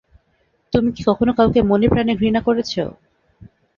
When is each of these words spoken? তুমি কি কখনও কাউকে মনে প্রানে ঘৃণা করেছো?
তুমি 0.73 0.89
কি 0.95 1.01
কখনও 1.09 1.33
কাউকে 1.39 1.59
মনে 1.63 1.87
প্রানে 1.89 2.13
ঘৃণা 2.15 2.41
করেছো? 2.47 2.83